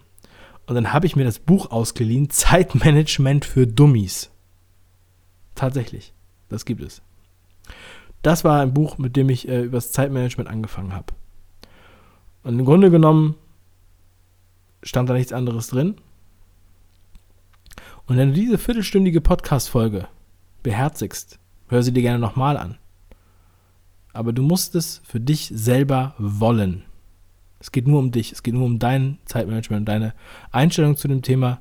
Und 0.67 0.75
dann 0.75 0.93
habe 0.93 1.07
ich 1.07 1.17
mir 1.17 1.25
das 1.25 1.39
Buch 1.39 1.71
ausgeliehen, 1.71 2.31
Zeitmanagement 2.31 3.45
für 3.45 3.67
Dummies. 3.67 4.31
Tatsächlich, 5.55 6.15
das 6.49 6.65
gibt 6.65 6.83
es. 6.83 7.03
Das 8.23 8.45
war 8.45 8.61
ein 8.61 8.75
Buch, 8.75 8.99
mit 8.99 9.17
dem 9.17 9.29
ich 9.29 9.49
äh, 9.49 9.63
über 9.63 9.77
das 9.77 9.93
Zeitmanagement 9.93 10.49
angefangen 10.49 10.95
habe. 10.95 11.15
Und 12.43 12.59
im 12.59 12.65
Grunde 12.65 12.91
genommen 12.91 13.37
stand 14.83 15.09
da 15.09 15.15
nichts 15.15 15.33
anderes 15.33 15.69
drin. 15.69 15.97
Und 18.07 18.17
wenn 18.17 18.29
du 18.29 18.35
diese 18.35 18.59
viertelstündige 18.59 19.21
Podcast-Folge 19.21 20.09
beherzigst, 20.63 21.39
hör 21.69 21.83
sie 21.83 21.93
dir 21.93 22.03
gerne 22.03 22.19
nochmal 22.19 22.57
an. 22.57 22.79
Aber 24.13 24.33
du 24.33 24.43
musst 24.43 24.75
es 24.75 25.03
für 25.05 25.21
dich 25.21 25.51
selber 25.55 26.15
wollen. 26.19 26.85
Es 27.61 27.73
geht 27.73 27.87
nur 27.87 27.99
um 27.99 28.11
dich, 28.11 28.33
es 28.33 28.43
geht 28.43 28.55
nur 28.55 28.65
um 28.65 28.79
dein 28.79 29.19
Zeitmanagement, 29.27 29.89
deine 29.89 30.15
Einstellung 30.51 30.97
zu 30.97 31.09
dem 31.09 31.23
Thema. 31.23 31.61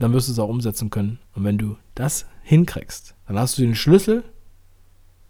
Dann 0.00 0.14
wirst 0.14 0.28
du 0.28 0.32
es 0.32 0.38
auch 0.38 0.48
umsetzen 0.48 0.88
können. 0.88 1.18
Und 1.34 1.44
wenn 1.44 1.58
du 1.58 1.76
das 1.94 2.26
hinkriegst, 2.42 3.14
dann 3.28 3.38
hast 3.38 3.58
du 3.58 3.62
den 3.62 3.74
Schlüssel, 3.74 4.24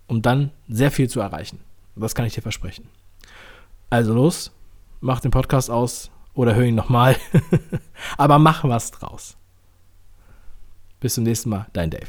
um 0.06 0.22
dann 0.22 0.52
sehr 0.68 0.92
viel 0.92 1.10
zu 1.10 1.20
erreichen. 1.20 1.58
Das 1.96 2.14
kann 2.14 2.24
ich 2.24 2.34
dir 2.34 2.40
versprechen. 2.40 2.88
Also 3.90 4.14
los, 4.14 4.52
mach 5.00 5.18
den 5.20 5.32
Podcast 5.32 5.70
aus 5.70 6.12
oder 6.34 6.54
hör 6.54 6.62
ihn 6.62 6.76
nochmal. 6.76 7.16
Aber 8.16 8.38
mach 8.38 8.62
was 8.62 8.92
draus. 8.92 9.36
Bis 11.00 11.14
zum 11.14 11.24
nächsten 11.24 11.50
Mal, 11.50 11.66
dein 11.72 11.90
Dave. 11.90 12.06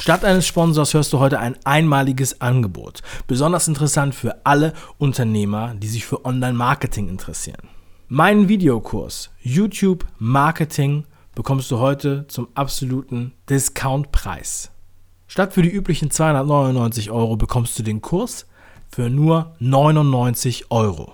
Statt 0.00 0.24
eines 0.24 0.48
Sponsors 0.48 0.94
hörst 0.94 1.12
du 1.12 1.20
heute 1.20 1.38
ein 1.38 1.56
einmaliges 1.64 2.40
Angebot. 2.40 3.02
Besonders 3.28 3.68
interessant 3.68 4.16
für 4.16 4.44
alle 4.44 4.72
Unternehmer, 4.98 5.74
die 5.76 5.88
sich 5.88 6.04
für 6.04 6.24
Online-Marketing 6.24 7.08
interessieren. 7.08 7.68
Meinen 8.12 8.48
Videokurs 8.48 9.30
YouTube 9.40 10.04
Marketing 10.18 11.04
bekommst 11.36 11.70
du 11.70 11.78
heute 11.78 12.26
zum 12.26 12.48
absoluten 12.56 13.34
Discountpreis. 13.48 14.72
Statt 15.28 15.52
für 15.52 15.62
die 15.62 15.70
üblichen 15.70 16.10
299 16.10 17.12
Euro 17.12 17.36
bekommst 17.36 17.78
du 17.78 17.84
den 17.84 18.00
Kurs 18.00 18.48
für 18.90 19.08
nur 19.08 19.54
99 19.60 20.72
Euro. 20.72 21.12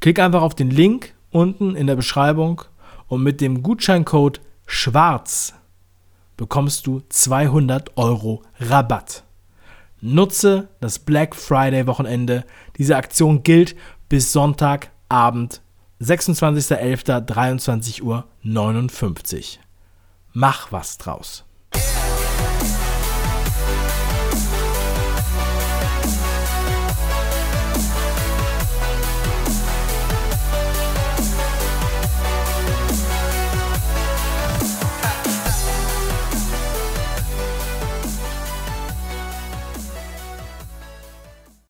Klick 0.00 0.18
einfach 0.18 0.42
auf 0.42 0.54
den 0.54 0.68
Link 0.68 1.14
unten 1.30 1.74
in 1.74 1.86
der 1.86 1.96
Beschreibung 1.96 2.60
und 3.08 3.22
mit 3.22 3.40
dem 3.40 3.62
Gutscheincode 3.62 4.42
SCHWARZ 4.66 5.54
bekommst 6.36 6.86
du 6.86 7.00
200 7.08 7.96
Euro 7.96 8.42
Rabatt. 8.60 9.24
Nutze 10.02 10.68
das 10.82 10.98
Black 10.98 11.34
Friday 11.34 11.86
Wochenende. 11.86 12.44
Diese 12.76 12.96
Aktion 12.96 13.42
gilt 13.42 13.74
bis 14.10 14.34
Sonntagabend, 14.34 15.62
26.11.23 16.00 18.02
Uhr. 18.02 18.24
Mach 20.34 20.70
was 20.70 20.98
draus. 20.98 21.45